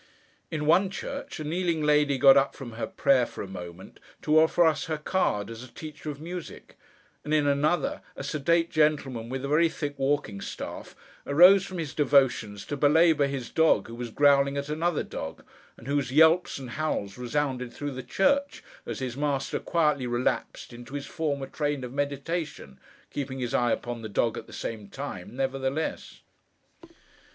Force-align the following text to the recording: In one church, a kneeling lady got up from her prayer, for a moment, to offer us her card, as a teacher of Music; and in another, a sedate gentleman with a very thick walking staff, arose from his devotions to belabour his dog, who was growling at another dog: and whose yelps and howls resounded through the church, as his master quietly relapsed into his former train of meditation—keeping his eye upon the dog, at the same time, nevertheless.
In 0.49 0.65
one 0.65 0.89
church, 0.89 1.39
a 1.39 1.43
kneeling 1.43 1.83
lady 1.83 2.17
got 2.17 2.35
up 2.35 2.55
from 2.55 2.71
her 2.71 2.87
prayer, 2.87 3.27
for 3.27 3.43
a 3.43 3.47
moment, 3.47 3.99
to 4.23 4.39
offer 4.39 4.65
us 4.65 4.85
her 4.85 4.97
card, 4.97 5.47
as 5.51 5.63
a 5.63 5.67
teacher 5.67 6.09
of 6.09 6.19
Music; 6.19 6.75
and 7.23 7.35
in 7.35 7.45
another, 7.45 8.01
a 8.15 8.23
sedate 8.23 8.71
gentleman 8.71 9.29
with 9.29 9.45
a 9.45 9.47
very 9.47 9.69
thick 9.69 9.93
walking 9.99 10.41
staff, 10.41 10.95
arose 11.27 11.67
from 11.67 11.77
his 11.77 11.93
devotions 11.93 12.65
to 12.65 12.75
belabour 12.75 13.27
his 13.27 13.51
dog, 13.51 13.87
who 13.87 13.93
was 13.93 14.09
growling 14.09 14.57
at 14.57 14.69
another 14.69 15.03
dog: 15.03 15.43
and 15.77 15.85
whose 15.87 16.11
yelps 16.11 16.57
and 16.57 16.71
howls 16.71 17.15
resounded 17.15 17.71
through 17.71 17.91
the 17.91 18.01
church, 18.01 18.63
as 18.87 18.97
his 18.97 19.15
master 19.15 19.59
quietly 19.59 20.07
relapsed 20.07 20.73
into 20.73 20.95
his 20.95 21.05
former 21.05 21.45
train 21.45 21.83
of 21.83 21.93
meditation—keeping 21.93 23.37
his 23.37 23.53
eye 23.53 23.71
upon 23.71 24.01
the 24.01 24.09
dog, 24.09 24.35
at 24.35 24.47
the 24.47 24.51
same 24.51 24.87
time, 24.87 25.35
nevertheless. 25.35 26.21